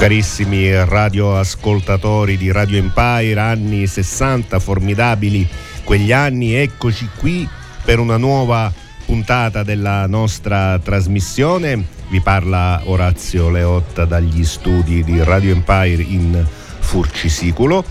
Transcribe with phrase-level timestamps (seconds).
[0.00, 5.46] Carissimi radioascoltatori di Radio Empire, anni 60, formidabili
[5.84, 7.46] quegli anni, eccoci qui
[7.84, 8.72] per una nuova
[9.04, 11.86] puntata della nostra trasmissione.
[12.08, 16.46] Vi parla Orazio Leotta dagli studi di Radio Empire in
[16.78, 17.84] Furcisiculo.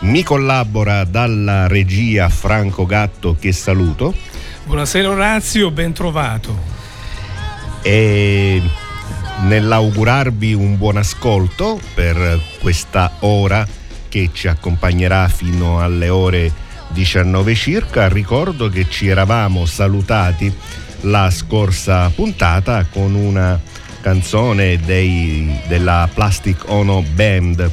[0.00, 4.14] Mi collabora dalla regia Franco Gatto che saluto.
[4.66, 6.54] Buonasera Orazio, ben trovato.
[7.80, 8.60] E
[9.42, 13.66] nell'augurarvi un buon ascolto per questa ora
[14.08, 16.52] che ci accompagnerà fino alle ore
[16.88, 18.08] 19 circa.
[18.08, 20.54] Ricordo che ci eravamo salutati
[21.02, 23.60] la scorsa puntata con una
[24.00, 27.70] canzone dei, della Plastic Ono Band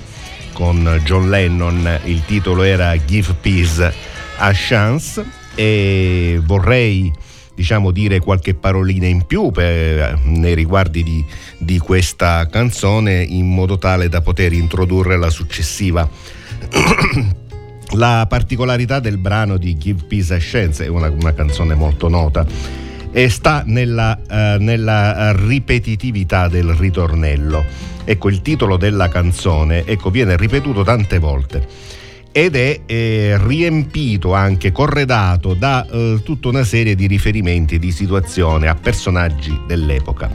[0.53, 3.93] con John Lennon, il titolo era Give Peace
[4.37, 7.11] a Chance e vorrei
[7.55, 11.25] diciamo, dire qualche parolina in più per, nei riguardi di,
[11.57, 16.09] di questa canzone in modo tale da poter introdurre la successiva.
[17.95, 22.45] la particolarità del brano di Give Peace a Science è una, una canzone molto nota
[23.11, 27.63] e sta nella, uh, nella, ripetitività del ritornello.
[28.03, 31.67] Ecco, il titolo della canzone ecco, viene ripetuto tante volte
[32.33, 38.65] ed è eh, riempito anche, corredato da eh, tutta una serie di riferimenti, di situazioni
[38.65, 40.31] a personaggi dell'epoca.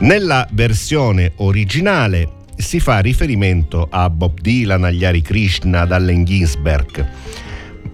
[0.00, 7.08] Nella versione originale si fa riferimento a Bob Dylan, agli Hari Krishna, ad Allen Ginsberg.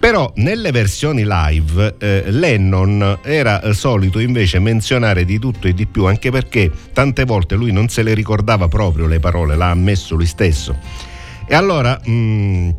[0.01, 5.87] Però nelle versioni live eh, Lennon era eh, solito invece menzionare di tutto e di
[5.87, 10.17] più, anche perché tante volte lui non se le ricordava proprio le parole, l'ha ammesso
[10.17, 10.77] lui stesso.
[11.47, 12.71] E allora mh, mm,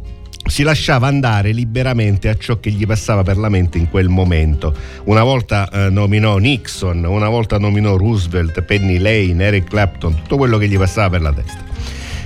[0.49, 4.75] si lasciava andare liberamente a ciò che gli passava per la mente in quel momento.
[5.05, 10.57] Una volta eh, nominò Nixon, una volta nominò Roosevelt, Penny Lane, Eric Clapton, tutto quello
[10.57, 11.63] che gli passava per la testa.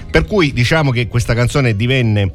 [0.10, 2.32] Per cui diciamo che questa canzone divenne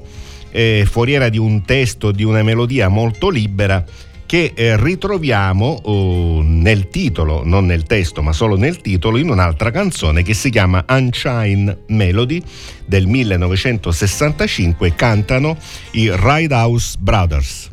[0.50, 3.84] eh, foriera di un testo, di una melodia molto libera
[4.28, 9.70] che eh, ritroviamo oh, nel titolo, non nel testo, ma solo nel titolo, in un'altra
[9.70, 12.42] canzone che si chiama Unchained Melody
[12.84, 15.56] del 1965, cantano
[15.92, 17.70] i Ride House Brothers.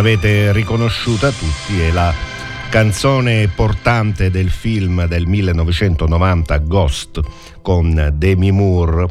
[0.00, 2.10] L'avete riconosciuta tutti, è la
[2.70, 7.20] canzone portante del film del 1990 Ghost
[7.60, 9.06] con Demi Moore,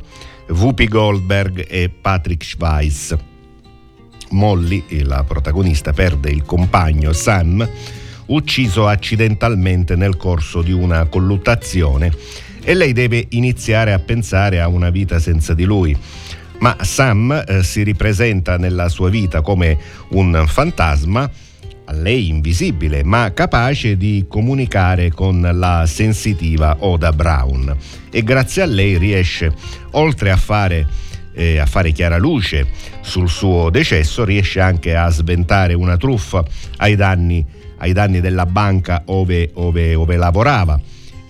[0.48, 3.16] Whoopi Goldberg e Patrick Schweiss.
[4.32, 7.70] Molly, la protagonista, perde il compagno Sam,
[8.26, 12.12] ucciso accidentalmente nel corso di una colluttazione
[12.64, 15.96] e lei deve iniziare a pensare a una vita senza di lui.
[16.60, 19.78] Ma Sam eh, si ripresenta nella sua vita come
[20.10, 21.30] un fantasma,
[21.86, 27.76] a lei invisibile, ma capace di comunicare con la sensitiva Oda Brown.
[28.12, 29.54] E grazie a lei riesce,
[29.92, 30.88] oltre a fare
[31.34, 32.68] eh, a fare chiara luce
[33.02, 36.44] sul suo decesso, riesce anche a sventare una truffa
[36.78, 37.46] ai danni,
[37.78, 40.80] ai danni della banca ove, ove, ove lavorava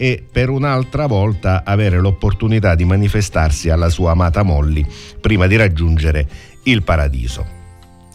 [0.01, 4.85] e per un'altra volta avere l'opportunità di manifestarsi alla sua amata Molly
[5.19, 6.25] prima di raggiungere
[6.63, 7.57] il paradiso.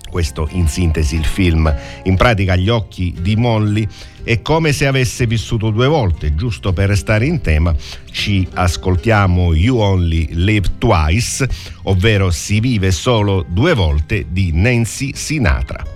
[0.09, 1.75] Questo in sintesi il film.
[2.05, 3.87] In pratica agli occhi di Molly
[4.23, 7.75] è come se avesse vissuto due volte, giusto per restare in tema,
[8.11, 11.47] ci ascoltiamo You Only Live Twice,
[11.83, 15.94] ovvero Si vive solo due volte di Nancy Sinatra.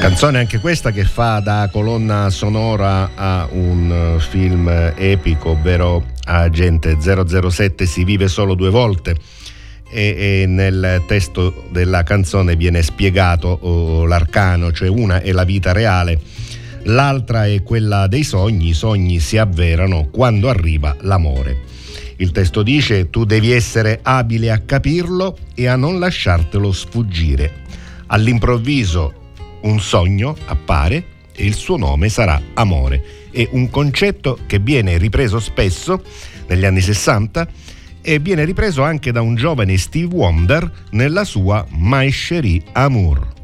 [0.00, 4.66] Canzone anche questa che fa da colonna sonora a un eh, film
[4.96, 9.14] epico, ovvero Agente 007 si vive solo due volte
[9.90, 15.72] e, e nel testo della canzone viene spiegato oh, l'arcano, cioè una è la vita
[15.72, 16.18] reale,
[16.84, 21.64] l'altra è quella dei sogni, i sogni si avverano quando arriva l'amore.
[22.16, 27.52] Il testo dice tu devi essere abile a capirlo e a non lasciartelo sfuggire.
[28.06, 29.20] All'improvviso
[29.62, 33.28] un sogno appare e il suo nome sarà amore.
[33.30, 36.02] È un concetto che viene ripreso spesso
[36.46, 37.48] negli anni 60
[38.02, 43.39] e viene ripreso anche da un giovane Steve Wonder nella sua My Cherie Amour.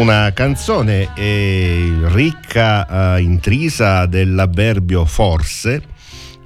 [0.00, 5.82] Una canzone eh, ricca, eh, intrisa dell'avverbio forse,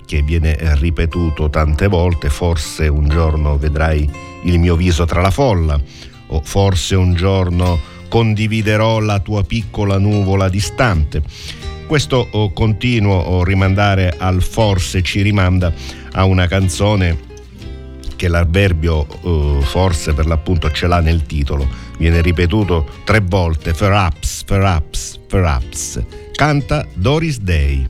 [0.05, 4.11] che viene ripetuto tante volte, forse un giorno vedrai
[4.43, 5.81] il mio viso tra la folla,
[6.27, 11.23] o forse un giorno condividerò la tua piccola nuvola distante.
[11.87, 15.73] Questo oh, continuo oh, rimandare al forse ci rimanda
[16.11, 17.17] a una canzone
[18.17, 24.45] che l'avverbio uh, forse per l'appunto ce l'ha nel titolo, viene ripetuto tre volte, perhaps,
[24.45, 26.03] perhaps, perhaps.
[26.33, 27.89] Canta Doris Day.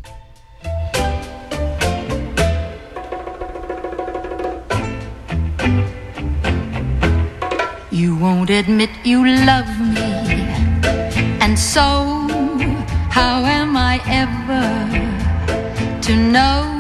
[7.91, 10.03] You won't admit you love me,
[11.41, 12.27] and so
[13.11, 14.67] how am I ever
[16.03, 16.75] to know?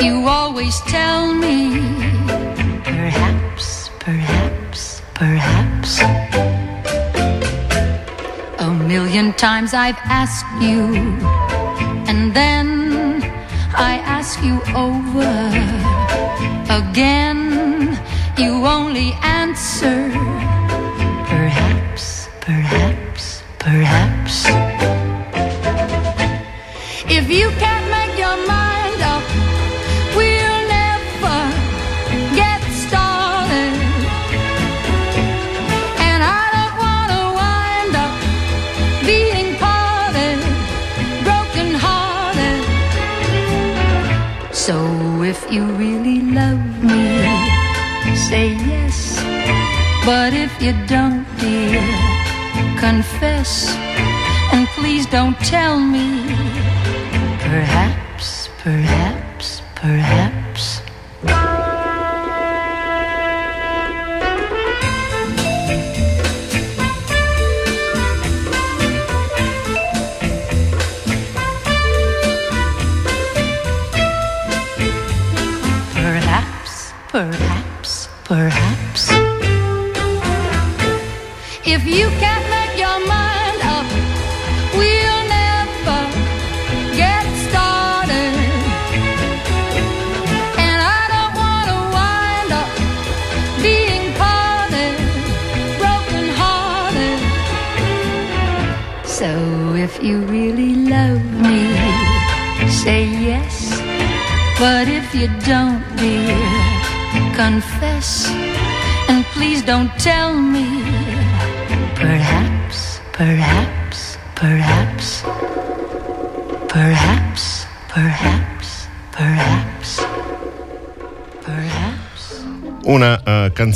[0.00, 1.76] You always tell me
[2.84, 5.75] Perhaps, perhaps, perhaps.
[8.58, 10.96] A million times I've asked you,
[12.10, 13.22] and then
[13.72, 15.30] I ask you over
[16.80, 17.96] again.
[18.36, 20.10] You only answer,
[21.30, 24.46] perhaps, perhaps, perhaps.
[27.08, 28.65] If you can't make your mind
[45.56, 47.16] you really love me,
[48.14, 49.16] say yes.
[50.04, 51.80] But if you don't, dear,
[52.78, 53.74] confess.
[54.52, 56.26] And please don't tell me.
[57.40, 60.45] Perhaps, perhaps, perhaps.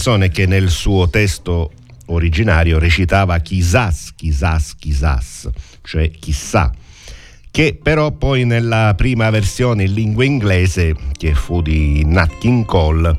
[0.00, 1.72] Canzone che nel suo testo
[2.06, 5.50] originario recitava chissas, chissas, chissas,
[5.82, 6.72] cioè chissà
[7.50, 13.14] che però poi nella prima versione in lingua inglese, che fu di Nat King Cole,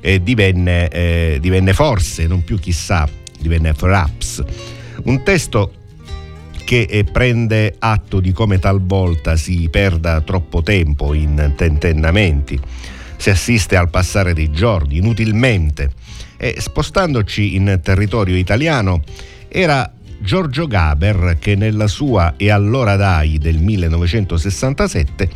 [0.00, 3.08] eh, divenne, eh, divenne forse, non più chissà,
[3.40, 4.44] divenne perhaps.
[5.02, 5.72] Un testo
[6.64, 12.60] che eh, prende atto di come talvolta si perda troppo tempo in tentennamenti,
[13.20, 15.92] si assiste al passare dei giorni inutilmente
[16.38, 19.02] e spostandoci in territorio italiano
[19.46, 25.28] era Giorgio Gaber che nella sua E allora dai del 1967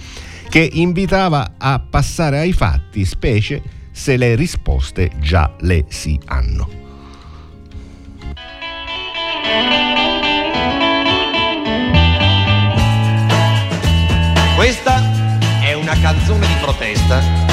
[0.49, 6.83] che invitava a passare ai fatti, specie se le risposte già le si hanno.
[14.57, 15.03] Questa
[15.61, 17.44] è una canzone di protesta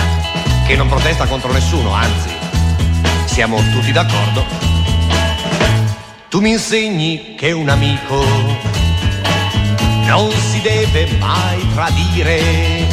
[0.72, 2.30] che non protesta contro nessuno, anzi,
[3.26, 4.72] siamo tutti d'accordo
[6.32, 8.24] tu mi insegni che un amico
[10.06, 12.88] non si deve mai tradire.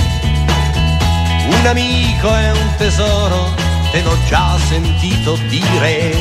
[1.46, 3.54] Un amico è un tesoro,
[3.92, 6.16] te l'ho già sentito dire.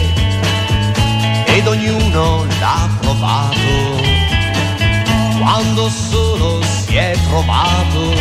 [1.46, 4.06] Ed ognuno l'ha provato
[5.40, 8.14] quando solo si è trovato.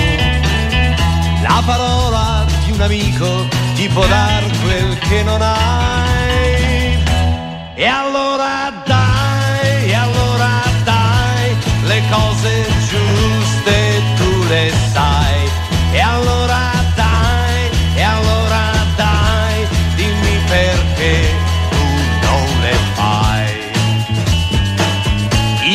[1.42, 2.35] La parola
[2.76, 6.98] un amico ti può dar quel che non hai.
[7.74, 15.48] E allora dai, e allora dai, le cose giuste tu le sai.
[15.92, 18.62] E allora dai, e allora
[18.94, 21.34] dai, dimmi perché
[21.70, 21.84] tu
[22.26, 23.54] non le fai.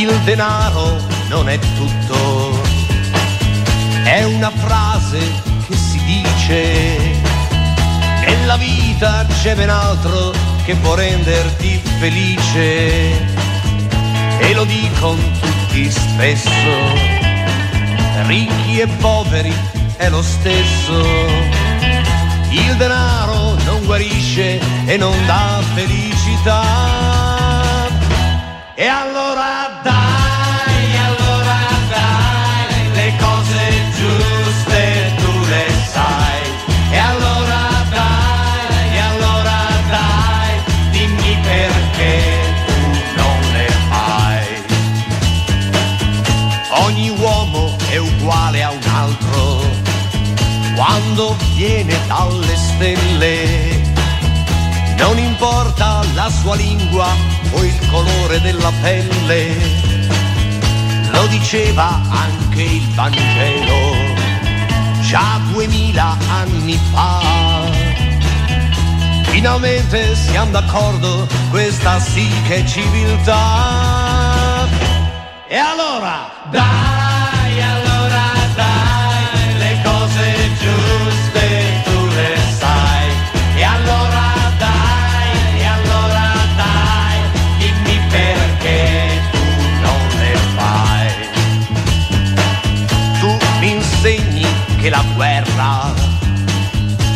[0.02, 0.98] Il denaro
[1.30, 2.62] non è tutto,
[4.04, 5.50] è una frase
[6.52, 7.20] dice.
[8.26, 10.34] Nella vita c'è ben altro
[10.66, 13.40] che può renderti felice.
[14.40, 16.50] e lo dicono tutti spesso,
[18.26, 19.54] ricchi e poveri
[19.98, 21.06] è lo stesso.
[22.50, 26.64] Il denaro non guarisce e non dà felicità.
[28.74, 29.11] E allora
[56.42, 57.08] sua lingua
[57.52, 59.56] o il colore della pelle,
[61.12, 64.20] lo diceva anche il Vangelo
[65.02, 67.22] già duemila anni fa.
[69.26, 74.68] Finalmente siamo d'accordo, questa sì che è civiltà.
[75.48, 77.01] E allora, dai,
[95.62, 95.94] guerra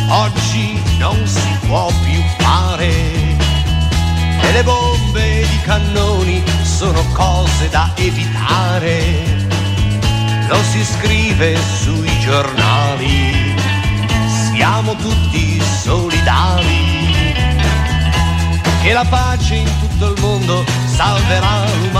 [0.08, 2.90] oggi non si può più fare.
[4.40, 9.24] E le bombe di cannoni sono cose da evitare.
[10.48, 13.54] Lo si scrive sui giornali,
[14.52, 16.94] siamo tutti solidari.
[18.80, 21.95] Che la pace in tutto il mondo salverà l'umanità.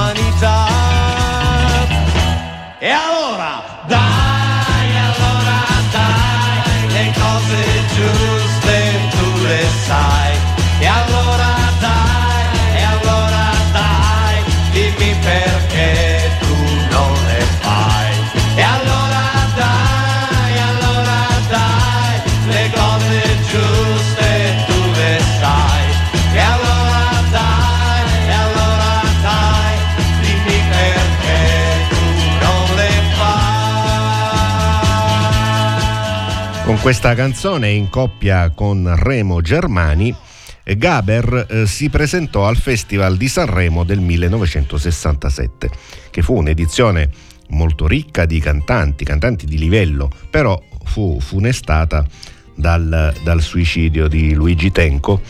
[36.86, 40.14] Questa canzone in coppia con Remo Germani,
[40.62, 45.68] eh, Gaber eh, si presentò al Festival di Sanremo del 1967,
[46.10, 47.10] che fu un'edizione
[47.48, 52.06] molto ricca di cantanti, cantanti di livello, però fu funestata
[52.54, 55.22] dal, dal suicidio di Luigi Tenco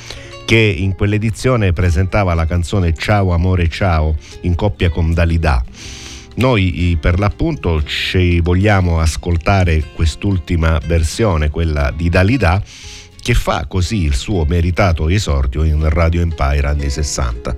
[0.44, 5.64] che in quell'edizione presentava la canzone Ciao amore ciao in coppia con Dalida.
[6.36, 12.62] Noi per l'appunto ci vogliamo ascoltare quest'ultima versione, quella di Dalida,
[13.20, 17.56] che fa così il suo meritato esordio in Radio Empire anni 60.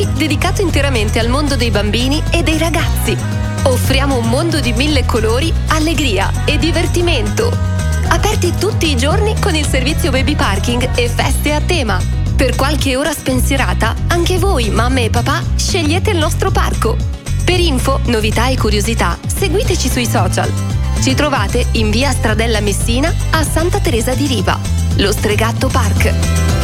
[0.00, 3.16] Giochi dedicato interamente al mondo dei bambini e dei ragazzi.
[3.64, 7.50] Offriamo un mondo di mille colori, allegria e divertimento.
[8.08, 12.00] Aperti tutti i giorni con il servizio baby parking e feste a tema.
[12.34, 16.96] Per qualche ora spensierata, anche voi, mamme e papà, scegliete il nostro parco.
[17.44, 20.50] Per info, novità e curiosità, seguiteci sui social.
[21.02, 24.58] Ci trovate in via Stradella Messina a Santa Teresa di Riva.
[24.96, 26.59] Lo Stregatto Park.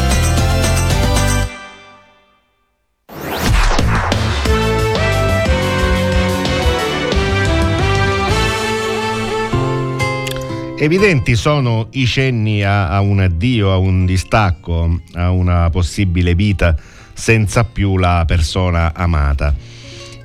[10.79, 16.77] Evidenti sono i cenni a, a, un addio, a un distacco, a una possibile vita
[17.15, 19.55] senza più la persona amata.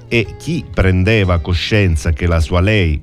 [0.10, 3.00] E chi prendeva coscienza che la sua lei,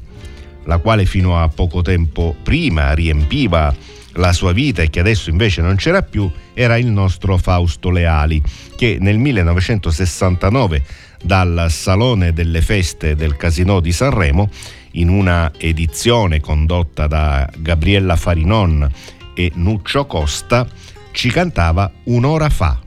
[0.64, 3.74] la quale fino a poco tempo prima riempiva
[4.12, 8.42] la sua vita e che adesso invece non c'era più, era il nostro Fausto Leali,
[8.76, 10.82] che nel 1969
[11.22, 14.50] dal Salone delle Feste del Casino di Sanremo,
[14.98, 18.90] in una edizione condotta da Gabriella Farinon
[19.34, 20.66] e Nuccio Costa,
[21.12, 22.80] ci cantava un'ora fa.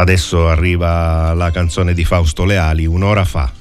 [0.00, 3.59] Adesso arriva la canzone di Fausto Leali, un'ora fa.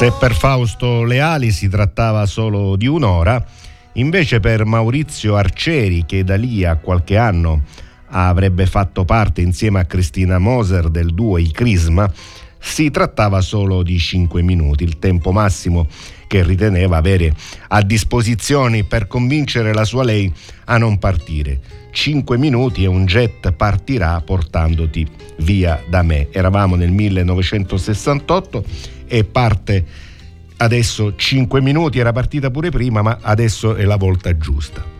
[0.00, 3.44] Se per Fausto Leali si trattava solo di un'ora,
[3.92, 7.64] invece per Maurizio Arcieri, che da lì a qualche anno
[8.06, 12.10] avrebbe fatto parte insieme a Cristina Moser del duo I Crisma,
[12.58, 15.86] si trattava solo di 5 minuti, il tempo massimo
[16.26, 17.34] che riteneva avere
[17.68, 20.32] a disposizione per convincere la sua lei
[20.64, 21.60] a non partire.
[21.90, 25.06] 5 minuti e un jet partirà portandoti
[25.38, 26.28] via da me.
[26.30, 28.64] Eravamo nel 1968
[29.06, 29.84] e parte
[30.58, 34.99] adesso 5 minuti, era partita pure prima, ma adesso è la volta giusta.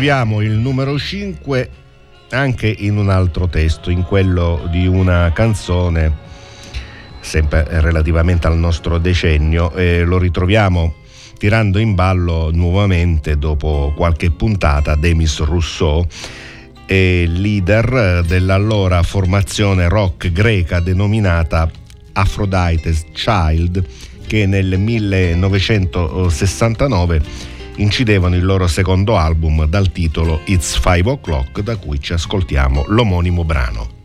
[0.00, 1.70] Ritroviamo il numero 5
[2.30, 6.16] anche in un altro testo, in quello di una canzone
[7.20, 10.94] sempre relativamente al nostro decennio e lo ritroviamo
[11.36, 16.06] tirando in ballo nuovamente dopo qualche puntata Demis Rousseau
[16.86, 21.70] leader dell'allora formazione rock greca denominata
[22.12, 23.84] Aphrodite's Child
[24.26, 27.49] che nel 1969
[27.80, 33.44] incidevano il loro secondo album dal titolo It's Five O'Clock da cui ci ascoltiamo l'omonimo
[33.44, 33.99] brano.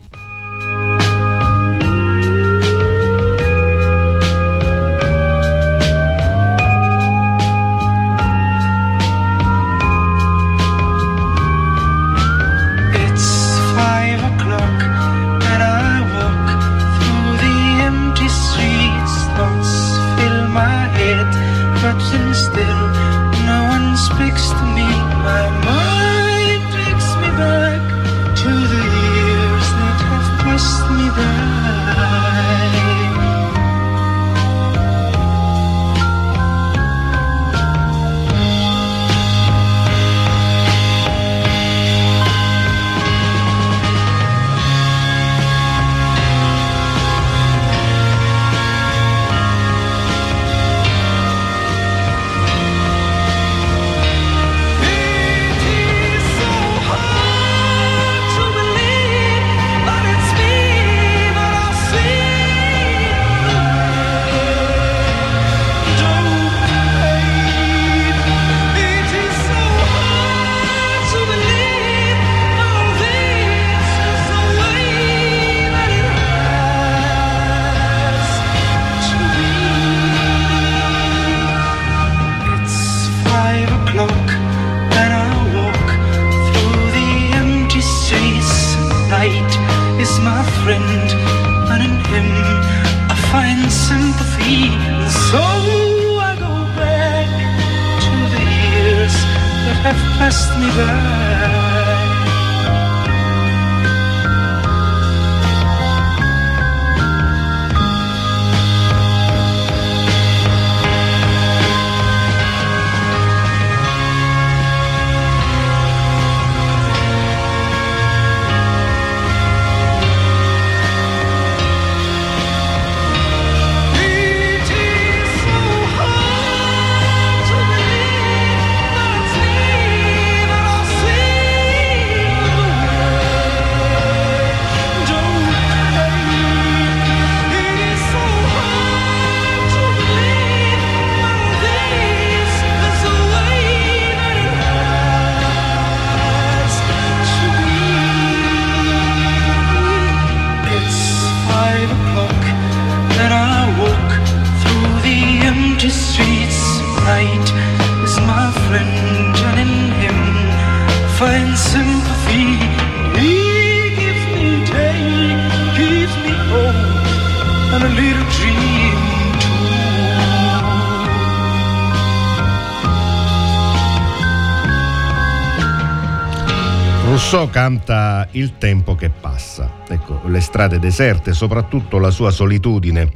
[178.36, 183.10] Il tempo che passa, ecco, le strade deserte, soprattutto la sua solitudine.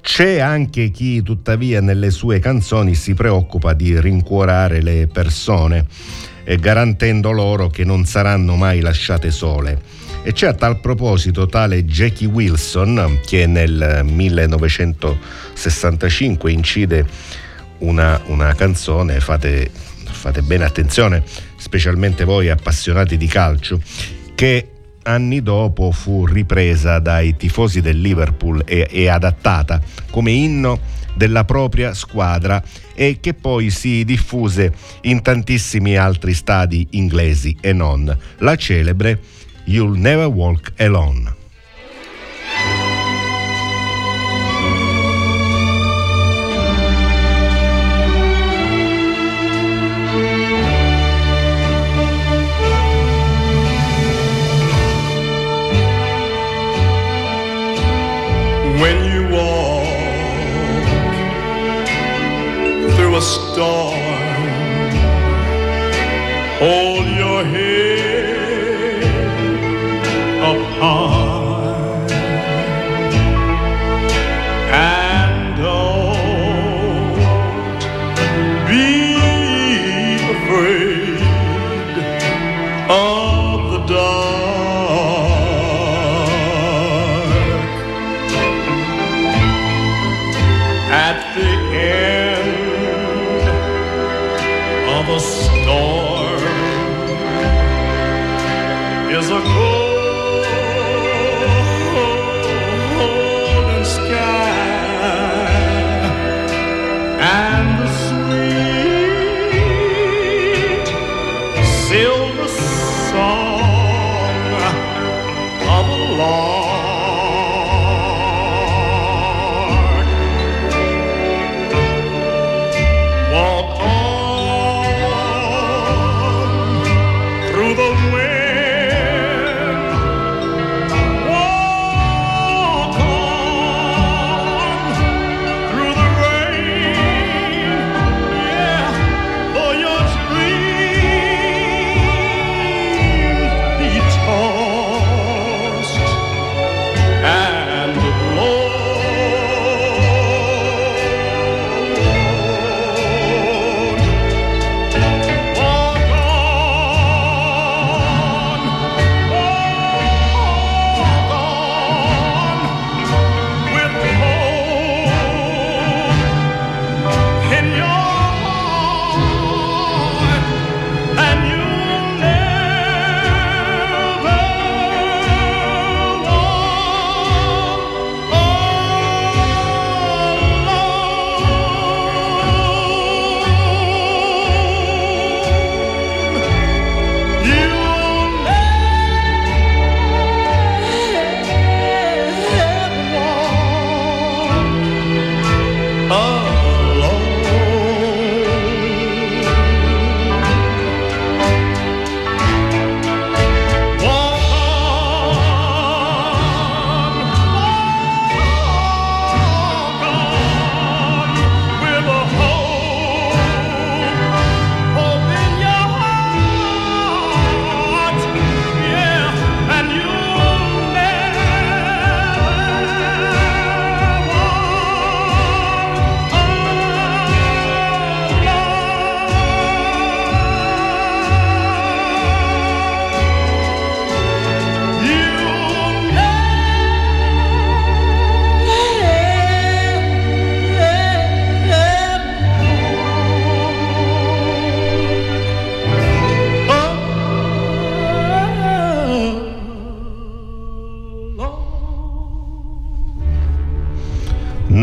[0.00, 5.86] C'è anche chi tuttavia nelle sue canzoni si preoccupa di rincuorare le persone,
[6.44, 9.82] eh, garantendo loro che non saranno mai lasciate sole.
[10.22, 17.04] E c'è a tal proposito tale Jackie Wilson che nel 1965 incide
[17.78, 21.24] una, una canzone, fate, fate bene attenzione,
[21.66, 23.80] specialmente voi appassionati di calcio,
[24.36, 24.68] che
[25.02, 30.78] anni dopo fu ripresa dai tifosi del Liverpool e, e adattata come inno
[31.14, 32.62] della propria squadra
[32.94, 39.18] e che poi si diffuse in tantissimi altri stadi inglesi e non, la celebre
[39.64, 41.35] You'll Never Walk Alone.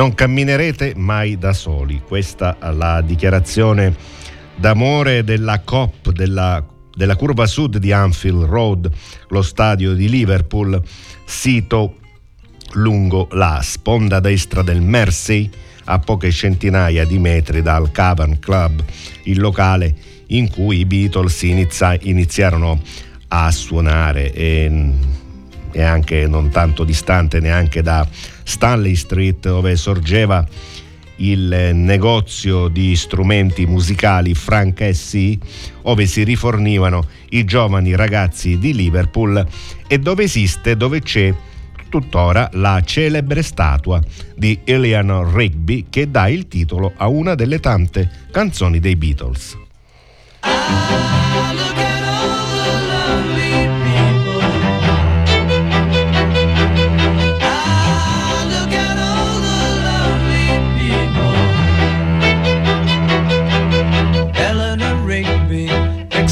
[0.04, 2.02] Non camminerete mai da soli.
[2.06, 3.96] Questa è la dichiarazione
[4.54, 6.62] d'amore della COP, della,
[6.94, 8.92] della curva sud di Anfield Road,
[9.30, 10.84] lo stadio di Liverpool,
[11.24, 12.00] sito
[12.74, 15.50] lungo la sponda destra del Mersey,
[15.86, 18.84] a poche centinaia di metri dal Cavern Club,
[19.24, 19.96] il locale
[20.28, 22.82] in cui i Beatles inizia- iniziarono
[23.30, 24.92] a suonare e,
[25.72, 28.06] e anche non tanto distante neanche da
[28.44, 30.46] Stanley Street dove sorgeva
[31.18, 35.38] il negozio di strumenti musicali Frank S.
[35.82, 39.46] dove si rifornivano i giovani ragazzi di Liverpool
[39.88, 41.34] e dove esiste, dove c'è
[41.90, 44.02] tuttora la celebre statua
[44.36, 49.58] di Eleanor Rigby che dà il titolo a una delle tante canzoni dei Beatles.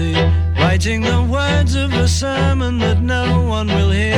[0.00, 4.13] Writing the words of a sermon that no one will hear.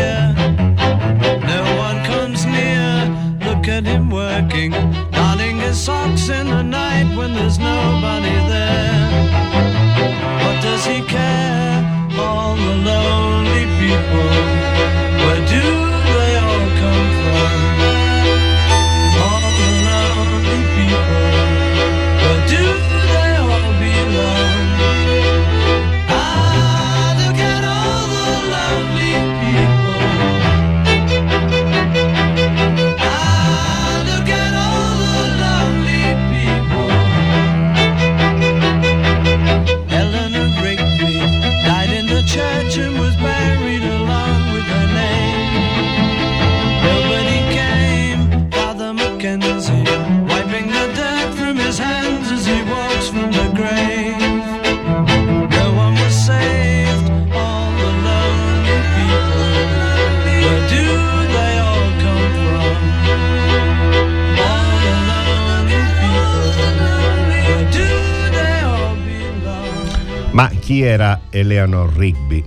[70.97, 72.43] Era Eleanor Rigby?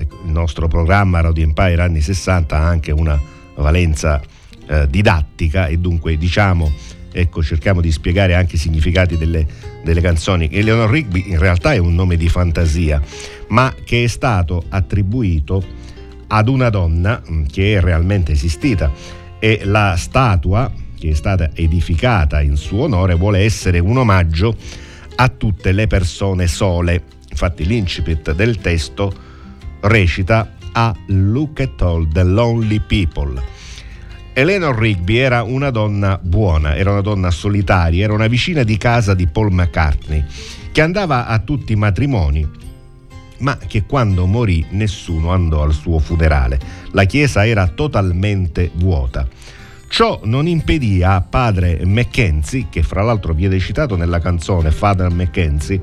[0.00, 3.20] Il nostro programma Radio Empire anni 60 ha anche una
[3.54, 4.20] valenza
[4.66, 6.72] eh, didattica e dunque diciamo,
[7.12, 9.46] ecco, cerchiamo di spiegare anche i significati delle,
[9.84, 10.48] delle canzoni.
[10.50, 13.00] Eleanor Rigby in realtà è un nome di fantasia,
[13.48, 15.64] ma che è stato attribuito
[16.26, 18.90] ad una donna mh, che è realmente esistita
[19.38, 20.68] e la statua
[20.98, 24.56] che è stata edificata in suo onore vuole essere un omaggio
[25.16, 27.02] a tutte le persone sole.
[27.30, 29.12] Infatti l'incipit del testo
[29.80, 33.42] recita a Look at all the lonely people.
[34.32, 39.14] Eleanor Rigby era una donna buona, era una donna solitaria, era una vicina di casa
[39.14, 40.24] di Paul McCartney,
[40.72, 42.44] che andava a tutti i matrimoni,
[43.38, 46.58] ma che quando morì nessuno andò al suo funerale.
[46.90, 49.28] La chiesa era totalmente vuota.
[49.94, 55.80] Ciò non impedì a padre Mackenzie, che fra l'altro viene citato nella canzone Father Mackenzie,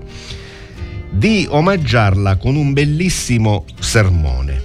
[1.09, 4.62] di omaggiarla con un bellissimo sermone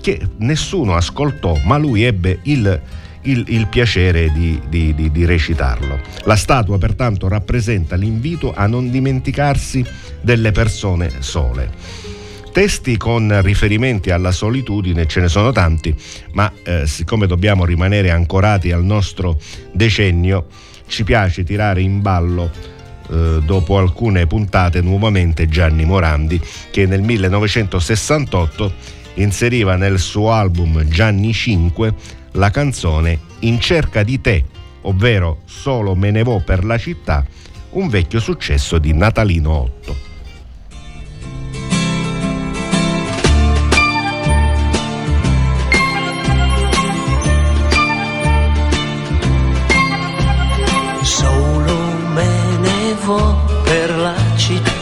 [0.00, 2.80] che nessuno ascoltò, ma lui ebbe il,
[3.24, 6.00] il- il piacere di, di- di- di recitarlo.
[6.24, 9.84] La statua pertanto rappresenta l'invito a non dimenticarsi
[10.22, 12.07] delle persone sole.
[12.52, 15.94] Testi con riferimenti alla solitudine ce ne sono tanti,
[16.32, 19.38] ma eh, siccome dobbiamo rimanere ancorati al nostro
[19.72, 20.46] decennio,
[20.86, 22.50] ci piace tirare in ballo
[23.10, 26.40] eh, dopo alcune puntate nuovamente Gianni Morandi
[26.70, 28.72] che nel 1968
[29.14, 31.94] inseriva nel suo album Gianni 5
[32.32, 34.44] la canzone In cerca di te,
[34.82, 37.24] ovvero Solo me ne vo per la città,
[37.70, 40.07] un vecchio successo di Natalino 8.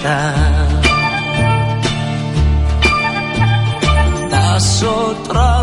[0.06, 0.32] Città.
[4.28, 5.60] Passo tra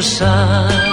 [0.00, 0.89] non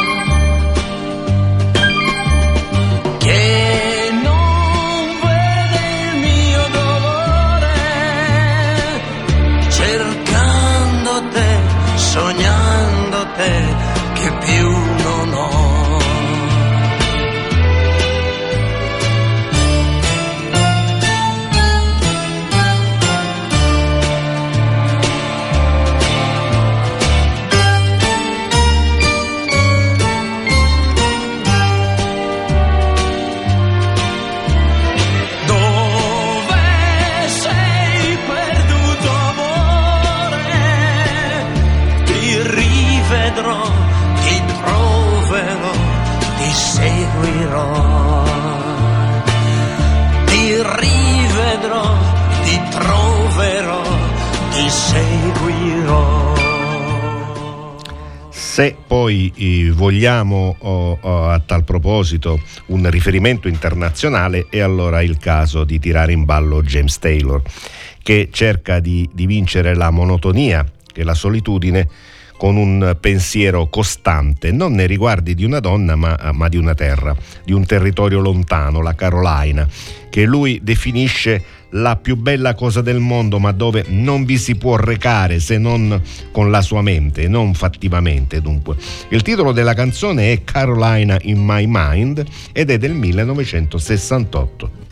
[59.72, 66.12] vogliamo oh, oh, a tal proposito un riferimento internazionale è allora il caso di tirare
[66.12, 67.42] in ballo James Taylor,
[68.02, 71.88] che cerca di, di vincere la monotonia e la solitudine
[72.38, 77.16] con un pensiero costante, non nei riguardi di una donna ma, ma di una terra,
[77.44, 79.68] di un territorio lontano, la Carolina,
[80.10, 84.76] che lui definisce la più bella cosa del mondo, ma dove non vi si può
[84.78, 86.02] recare se non
[86.32, 88.76] con la sua mente, non fattivamente dunque.
[89.10, 94.87] Il titolo della canzone è Carolina in My Mind ed è del 1968.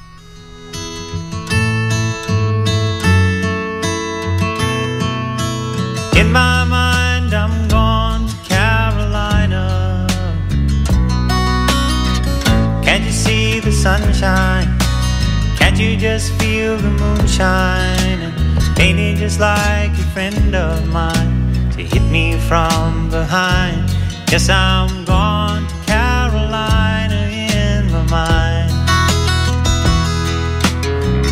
[15.75, 18.33] Can't you just feel the moon moonshine?
[18.79, 23.89] Ain't it just like a friend of mine to hit me from behind?
[24.31, 28.71] Yes, I'm gone to Carolina in my mind.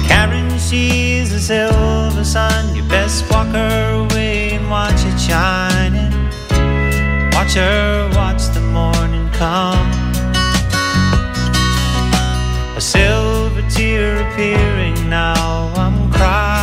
[0.10, 2.76] Karen, she's a silver sun.
[2.76, 6.12] You best walk her way and watch it shining.
[7.32, 9.93] Watch her watch the morning come.
[15.09, 15.71] Now.
[15.75, 16.62] I'm crying,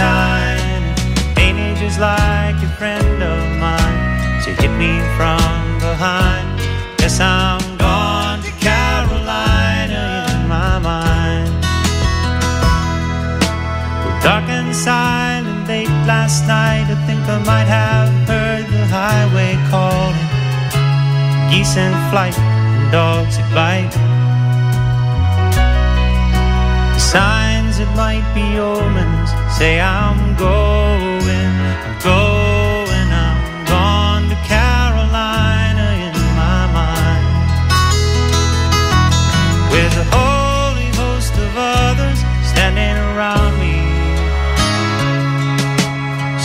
[0.00, 0.84] moonshine?
[1.38, 6.60] Ain't it just like a friend of mine to hit me from behind?
[7.00, 11.52] Yes, I'm gone to Carolina in my mind.
[14.22, 20.28] Dark and silent late last night, I think I might have heard the highway calling.
[21.50, 23.94] Geese in flight, and dogs that bite.
[26.94, 29.19] The signs that might be omens
[29.60, 31.52] say I'm going,
[31.84, 37.26] I'm going, I'm gone to Carolina in my mind.
[39.70, 42.18] With a holy host of others
[42.50, 43.76] standing around me.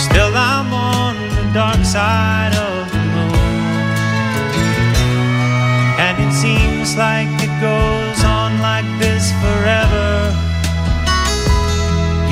[0.05, 3.35] Still, I'm on the dark side of the moon.
[6.05, 7.94] And it seems like it goes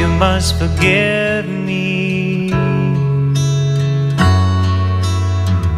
[0.04, 2.48] You must forgive me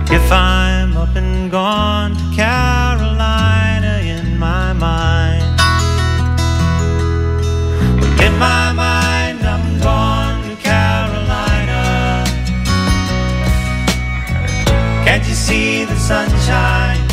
[0.09, 5.43] if I'm up and gone to Carolina in my mind.
[8.19, 12.26] In my mind, I'm gone to Carolina.
[15.05, 17.07] Can't you see the sunshine?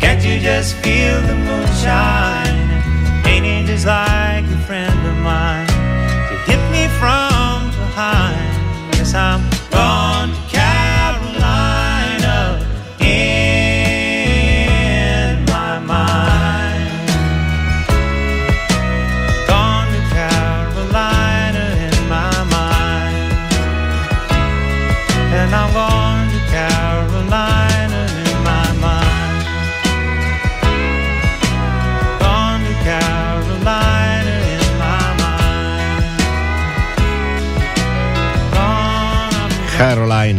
[0.00, 2.37] Can't you just feel the moonshine?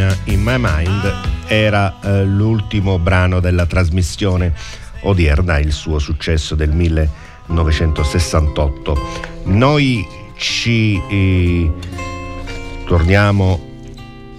[0.00, 1.14] Carolina in My Mind
[1.46, 4.54] era eh, l'ultimo brano della trasmissione
[5.02, 8.98] odierna, il suo successo del 1968.
[9.44, 11.70] Noi ci eh,
[12.86, 13.68] torniamo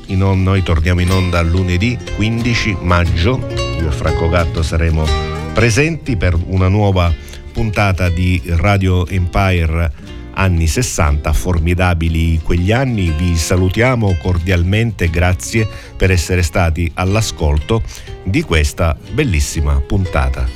[0.07, 3.37] in on- noi torniamo in onda lunedì 15 maggio.
[3.79, 5.05] Io e Franco Gatto saremo
[5.53, 7.13] presenti per una nuova
[7.53, 9.93] puntata di Radio Empire
[10.33, 13.13] anni 60, formidabili quegli anni.
[13.17, 17.81] Vi salutiamo cordialmente, grazie per essere stati all'ascolto
[18.23, 20.47] di questa bellissima puntata.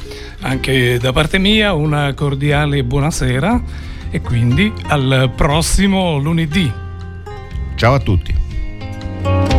[0.42, 3.64] Anche da parte mia una cordiale buonasera
[4.12, 6.72] e quindi al prossimo lunedì.
[7.76, 9.55] Ciao a tutti.